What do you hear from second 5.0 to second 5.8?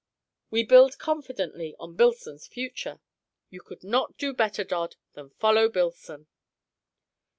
than follow